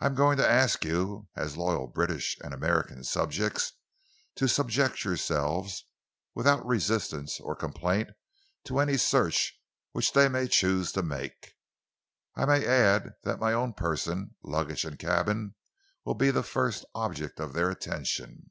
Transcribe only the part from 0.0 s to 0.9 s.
I am going to ask